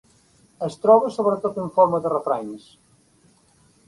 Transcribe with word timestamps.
Es 0.67 0.77
troba 0.85 1.11
sobretot 1.17 1.59
en 1.63 1.69
forma 1.75 1.99
de 2.05 2.13
refranys. 2.13 2.65